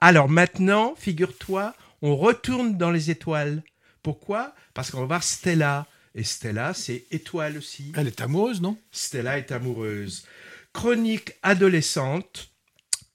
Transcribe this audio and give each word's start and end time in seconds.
Alors 0.00 0.28
maintenant, 0.28 0.94
figure-toi, 0.96 1.74
on 2.02 2.16
retourne 2.16 2.76
dans 2.76 2.90
les 2.90 3.10
étoiles. 3.10 3.62
Pourquoi? 4.02 4.54
Parce 4.74 4.90
qu'on 4.90 5.00
va 5.00 5.06
voir 5.06 5.22
Stella. 5.22 5.86
Et 6.14 6.24
Stella, 6.24 6.74
c'est 6.74 7.04
étoile 7.10 7.58
aussi. 7.58 7.92
Elle 7.96 8.06
est 8.06 8.20
amoureuse, 8.20 8.60
non? 8.60 8.78
Stella 8.90 9.38
est 9.38 9.52
amoureuse. 9.52 10.26
Chronique 10.72 11.32
adolescente, 11.42 12.50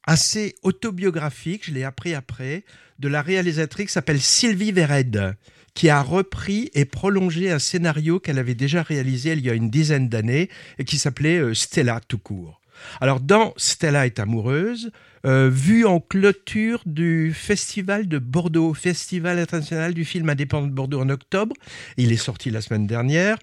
assez 0.04 0.56
autobiographique, 0.64 1.66
je 1.66 1.72
l'ai 1.72 1.84
appris 1.84 2.14
après, 2.14 2.64
de 3.00 3.08
la 3.08 3.22
réalisatrice 3.22 3.88
qui 3.88 3.94
s'appelle 3.94 4.22
Sylvie 4.22 4.72
Vered, 4.72 5.36
qui 5.74 5.90
a 5.90 6.02
repris 6.02 6.70
et 6.74 6.86
prolongé 6.86 7.52
un 7.52 7.60
scénario 7.60 8.20
qu'elle 8.20 8.40
avait 8.40 8.56
déjà 8.56 8.84
réalisé 8.84 9.34
il 9.34 9.42
y 9.42 9.50
a 9.50 9.54
une 9.54 9.70
dizaine 9.70 10.10
d'années 10.10 10.50
et 10.78 10.86
qui 10.86 10.98
s'appelait 10.98 11.38
euh, 11.38 11.54
Stella 11.54 12.02
tout 12.08 12.20
court. 12.20 12.61
Alors 13.00 13.20
dans 13.20 13.54
Stella 13.58 14.06
est 14.06 14.20
amoureuse, 14.20 14.92
euh, 15.26 15.50
vu 15.52 15.86
en 15.86 16.00
clôture 16.00 16.82
du 16.86 17.34
Festival 17.34 18.08
de 18.08 18.18
Bordeaux, 18.18 18.74
Festival 18.74 19.40
international 19.40 19.94
du 19.94 20.06
film 20.06 20.30
indépendant 20.30 20.68
de 20.68 20.74
Bordeaux 20.74 21.02
en 21.02 21.10
octobre, 21.10 21.56
il 21.98 22.12
est 22.12 22.18
sorti 22.18 22.50
la 22.50 22.62
semaine 22.62 22.88
dernière, 22.88 23.38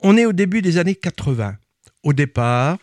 on 0.00 0.16
est 0.16 0.26
au 0.26 0.32
début 0.32 0.62
des 0.62 0.78
années 0.78 0.94
80. 0.94 1.56
Au 2.04 2.12
départ, 2.12 2.78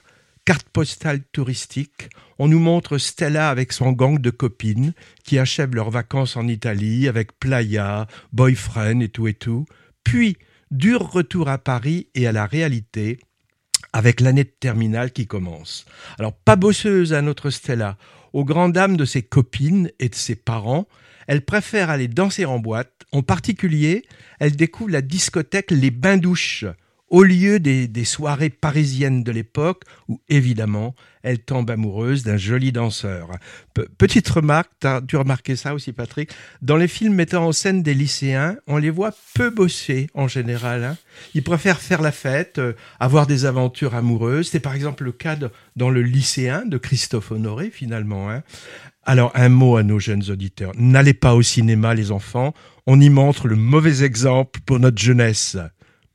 carte 0.45 0.69
postale 0.69 1.21
touristique, 1.31 2.09
on 2.37 2.47
nous 2.47 2.59
montre 2.59 2.97
Stella 2.97 3.49
avec 3.49 3.71
son 3.71 3.91
gang 3.93 4.19
de 4.19 4.29
copines 4.29 4.93
qui 5.23 5.39
achèvent 5.39 5.75
leurs 5.75 5.89
vacances 5.89 6.35
en 6.35 6.47
Italie 6.47 7.07
avec 7.07 7.39
playa, 7.39 8.07
boyfriend 8.33 8.99
et 8.99 9.09
tout 9.09 9.27
et 9.27 9.33
tout. 9.33 9.65
Puis, 10.03 10.37
dur 10.71 11.09
retour 11.11 11.49
à 11.49 11.57
Paris 11.57 12.09
et 12.13 12.27
à 12.27 12.31
la 12.31 12.45
réalité 12.45 13.19
avec 13.95 14.19
l'année 14.19 14.43
de 14.43 14.53
terminale 14.59 15.13
qui 15.13 15.25
commence. 15.25 15.85
Alors, 16.19 16.33
pas 16.33 16.57
bosseuse 16.57 17.13
à 17.13 17.21
notre 17.21 17.49
Stella, 17.49 17.95
aux 18.33 18.43
grandes 18.43 18.73
dames 18.73 18.97
de 18.97 19.05
ses 19.05 19.23
copines 19.23 19.89
et 19.99 20.09
de 20.09 20.15
ses 20.15 20.35
parents, 20.35 20.85
elle 21.27 21.45
préfère 21.45 21.89
aller 21.89 22.09
danser 22.09 22.43
en 22.43 22.59
boîte. 22.59 22.91
En 23.13 23.21
particulier, 23.21 24.03
elle 24.41 24.57
découvre 24.57 24.89
la 24.89 25.01
discothèque 25.01 25.71
Les 25.71 25.91
Bains 25.91 26.17
Douches, 26.17 26.65
au 27.15 27.23
lieu 27.23 27.61
des, 27.61 28.03
soirées 28.03 28.49
parisiennes 28.49 29.23
de 29.23 29.31
l'époque 29.31 29.83
où, 30.09 30.19
évidemment, 30.27 30.95
elle 31.23 31.39
tombe 31.39 31.71
amoureuse 31.71 32.23
d'un 32.23 32.35
joli 32.35 32.73
danseur. 32.73 33.29
petite 33.97 34.27
remarque, 34.27 34.69
as 34.83 34.99
dû 34.99 35.15
remarquer 35.15 35.55
ça 35.55 35.73
aussi, 35.73 35.93
Patrick? 35.93 36.31
Dans 36.61 36.75
les 36.75 36.89
films 36.89 37.13
mettant 37.13 37.45
en 37.45 37.53
scène 37.53 37.83
des 37.83 37.93
lycéens, 37.93 38.57
on 38.67 38.75
les 38.75 38.89
voit 38.89 39.13
peu 39.33 39.49
bosser 39.49 40.07
en 40.13 40.27
général. 40.27 40.83
Hein. 40.83 40.97
Ils 41.33 41.41
préfèrent 41.41 41.79
faire 41.79 42.01
la 42.01 42.11
fête, 42.11 42.59
euh, 42.59 42.73
avoir 42.99 43.27
des 43.27 43.45
aventures 43.45 43.95
amoureuses. 43.95 44.49
C'est 44.49 44.59
par 44.59 44.75
exemple 44.75 45.05
le 45.05 45.13
cas 45.13 45.37
dans 45.77 45.89
Le 45.89 46.01
lycéen 46.01 46.65
de 46.65 46.77
Christophe 46.77 47.31
Honoré, 47.31 47.69
finalement. 47.69 48.29
Hein. 48.29 48.43
Alors, 49.03 49.31
un 49.35 49.47
mot 49.47 49.77
à 49.77 49.83
nos 49.83 49.99
jeunes 49.99 50.29
auditeurs. 50.29 50.73
N'allez 50.75 51.13
pas 51.13 51.33
au 51.33 51.41
cinéma, 51.41 51.93
les 51.93 52.11
enfants. 52.11 52.53
On 52.87 52.99
y 52.99 53.09
montre 53.09 53.47
le 53.47 53.55
mauvais 53.55 54.03
exemple 54.03 54.59
pour 54.65 54.79
notre 54.79 55.01
jeunesse 55.01 55.57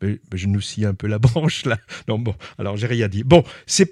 je 0.03 0.47
nous 0.47 0.61
scie 0.61 0.85
un 0.85 0.95
peu 0.95 1.07
la 1.07 1.19
branche 1.21 1.65
là. 1.65 1.79
Non, 2.09 2.19
bon, 2.19 2.35
alors 2.59 2.77
j'ai 2.77 2.87
rien 2.87 3.09
dit. 3.09 3.23
Bon, 3.23 3.45
c'est 3.67 3.87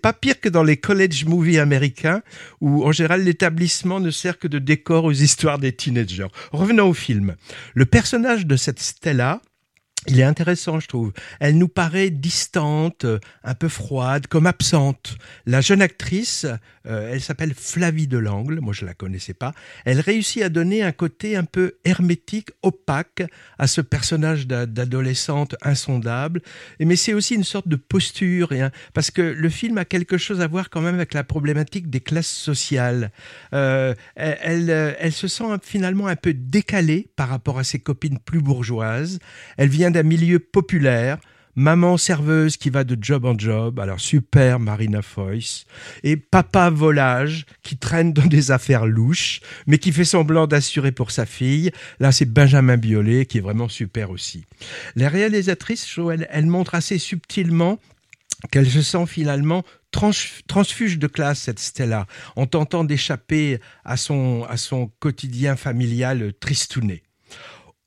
pas 0.00 0.12
pire 0.12 0.40
que 0.40 0.48
dans 0.48 0.62
les 0.62 0.76
college 0.76 1.24
movies 1.24 1.58
américains 1.58 2.22
où 2.60 2.84
en 2.84 2.92
général 2.92 3.22
l'établissement 3.24 4.00
ne 4.00 4.10
sert 4.10 4.38
que 4.38 4.48
de 4.48 4.58
décor 4.58 5.04
aux 5.04 5.12
histoires 5.12 5.58
des 5.58 5.72
teenagers. 5.72 6.28
Revenons 6.52 6.88
au 6.88 6.94
film. 6.94 7.36
Le 7.74 7.86
personnage 7.86 8.46
de 8.46 8.56
cette 8.56 8.80
Stella, 8.80 9.40
il 10.06 10.18
est 10.18 10.24
intéressant, 10.24 10.80
je 10.80 10.88
trouve. 10.88 11.12
Elle 11.40 11.58
nous 11.58 11.68
paraît 11.68 12.08
distante, 12.08 13.04
un 13.44 13.54
peu 13.54 13.68
froide, 13.68 14.26
comme 14.28 14.46
absente. 14.46 15.16
La 15.44 15.60
jeune 15.60 15.82
actrice, 15.82 16.46
euh, 16.86 17.12
elle 17.12 17.20
s'appelle 17.20 17.52
Flavie 17.54 18.06
Delangle, 18.06 18.60
moi 18.60 18.72
je 18.72 18.86
la 18.86 18.94
connaissais 18.94 19.34
pas. 19.34 19.52
Elle 19.84 20.00
réussit 20.00 20.42
à 20.42 20.48
donner 20.48 20.82
un 20.82 20.92
côté 20.92 21.36
un 21.36 21.44
peu 21.44 21.74
hermétique, 21.84 22.48
opaque 22.62 23.22
à 23.58 23.66
ce 23.66 23.82
personnage 23.82 24.46
d'adolescente 24.46 25.54
insondable. 25.60 26.40
Mais 26.80 26.96
c'est 26.96 27.12
aussi 27.12 27.34
une 27.34 27.44
sorte 27.44 27.68
de 27.68 27.76
posture, 27.76 28.52
hein, 28.52 28.70
parce 28.94 29.10
que 29.10 29.20
le 29.20 29.48
film 29.50 29.76
a 29.76 29.84
quelque 29.84 30.16
chose 30.16 30.40
à 30.40 30.46
voir 30.46 30.70
quand 30.70 30.80
même 30.80 30.94
avec 30.94 31.12
la 31.12 31.24
problématique 31.24 31.90
des 31.90 32.00
classes 32.00 32.26
sociales. 32.26 33.12
Euh, 33.52 33.94
elle, 34.14 34.70
elle 34.98 35.12
se 35.12 35.28
sent 35.28 35.44
finalement 35.62 36.06
un 36.06 36.16
peu 36.16 36.32
décalée 36.32 37.10
par 37.16 37.28
rapport 37.28 37.58
à 37.58 37.64
ses 37.64 37.80
copines 37.80 38.18
plus 38.18 38.40
bourgeoises. 38.40 39.18
Elle 39.58 39.68
vient 39.68 39.89
d'un 39.92 40.02
milieu 40.02 40.38
populaire, 40.38 41.18
maman 41.56 41.96
serveuse 41.96 42.56
qui 42.56 42.70
va 42.70 42.84
de 42.84 42.96
job 43.00 43.24
en 43.24 43.38
job, 43.38 43.80
alors 43.80 44.00
super 44.00 44.60
Marina 44.60 45.02
Foyce, 45.02 45.66
et 46.02 46.16
papa 46.16 46.70
volage 46.70 47.46
qui 47.62 47.76
traîne 47.76 48.12
dans 48.12 48.26
des 48.26 48.50
affaires 48.50 48.86
louches, 48.86 49.40
mais 49.66 49.78
qui 49.78 49.92
fait 49.92 50.04
semblant 50.04 50.46
d'assurer 50.46 50.92
pour 50.92 51.10
sa 51.10 51.26
fille. 51.26 51.70
Là, 51.98 52.12
c'est 52.12 52.24
Benjamin 52.24 52.76
Biolay 52.76 53.26
qui 53.26 53.38
est 53.38 53.42
vraiment 53.42 53.68
super 53.68 54.10
aussi. 54.10 54.44
Les 54.96 55.08
réalisatrices, 55.08 55.98
elle, 56.10 56.26
elle 56.30 56.46
montre 56.46 56.74
assez 56.74 56.98
subtilement 56.98 57.78
qu'elle 58.50 58.70
se 58.70 58.82
sent 58.82 59.06
finalement 59.06 59.64
transfuge 59.90 60.98
de 60.98 61.06
classe, 61.06 61.40
cette 61.40 61.58
Stella, 61.58 62.06
en 62.36 62.46
tentant 62.46 62.84
d'échapper 62.84 63.60
à 63.84 63.96
son, 63.96 64.46
à 64.48 64.56
son 64.56 64.90
quotidien 65.00 65.56
familial 65.56 66.32
tristouné. 66.40 67.02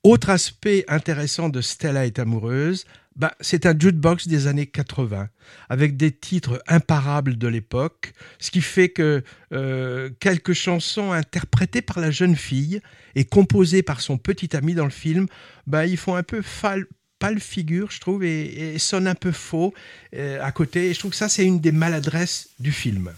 Autre 0.04 0.30
aspect 0.30 0.84
intéressant 0.90 1.48
de 1.48 1.62
Stella 1.62 2.06
est 2.06 2.20
amoureuse, 2.20 2.86
bah, 3.16 3.34
c'est 3.40 3.66
un 3.66 3.78
jukebox 3.78 4.28
des 4.28 4.48
années 4.48 4.66
80, 4.66 5.30
avec 5.70 5.96
des 5.96 6.12
titres 6.12 6.62
imparables 6.68 7.38
de 7.38 7.48
l'époque, 7.48 8.12
ce 8.38 8.52
qui 8.52 8.60
fait 8.60 8.90
que 8.90 9.24
euh, 9.54 10.10
quelques 10.20 10.54
chansons 10.54 11.14
interprétées 11.14 11.82
par 11.82 12.02
la 12.02 12.12
jeune 12.12 12.36
fille 12.36 12.82
et 13.16 13.24
composées 13.24 13.82
par 13.82 14.02
son 14.02 14.18
petit 14.18 14.56
ami 14.58 14.74
dans 14.74 14.84
le 14.84 14.90
film, 14.90 15.28
bah, 15.68 15.86
ils 15.86 15.98
font 15.98 16.16
un 16.16 16.24
peu 16.24 16.42
pâle 16.60 17.40
figure, 17.40 17.90
je 17.90 18.02
trouve, 18.02 18.26
et, 18.26 18.78
sonnent 18.80 19.08
un 19.08 19.16
peu 19.16 19.32
faux 19.32 19.74
euh, 20.16 20.44
à 20.44 20.52
côté. 20.52 20.90
Et 20.90 20.94
je 20.94 21.00
trouve 21.00 21.12
que 21.12 21.18
ça, 21.18 21.30
c'est 21.30 21.46
une 21.46 21.62
des 21.62 21.72
maladresses 21.72 22.50
du 22.60 22.74
film. 22.74 23.12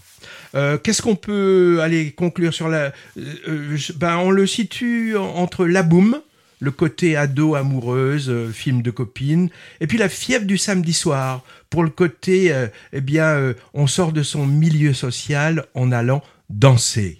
Euh, 0.54 0.78
qu'est-ce 0.78 1.02
qu'on 1.02 1.16
peut 1.16 1.80
aller 1.82 2.12
conclure 2.12 2.54
sur 2.54 2.68
la... 2.68 2.92
Ben, 3.96 4.18
on 4.18 4.30
le 4.30 4.46
situe 4.46 5.16
entre 5.16 5.66
La 5.66 5.82
Boum, 5.82 6.20
le 6.60 6.70
côté 6.70 7.16
ado 7.16 7.54
amoureuse, 7.54 8.30
euh, 8.30 8.50
film 8.50 8.82
de 8.82 8.90
copine, 8.90 9.50
et 9.80 9.86
puis 9.86 9.98
la 9.98 10.08
fièvre 10.08 10.46
du 10.46 10.58
samedi 10.58 10.92
soir, 10.92 11.42
pour 11.70 11.82
le 11.82 11.90
côté, 11.90 12.52
euh, 12.52 12.68
eh 12.92 13.00
bien, 13.00 13.26
euh, 13.26 13.54
on 13.74 13.86
sort 13.86 14.12
de 14.12 14.22
son 14.22 14.46
milieu 14.46 14.94
social 14.94 15.66
en 15.74 15.92
allant 15.92 16.22
danser. 16.48 17.18